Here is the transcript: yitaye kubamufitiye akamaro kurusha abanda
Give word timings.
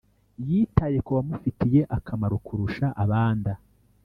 yitaye 0.47 0.97
kubamufitiye 1.05 1.81
akamaro 1.97 2.35
kurusha 2.45 2.85
abanda 3.03 3.51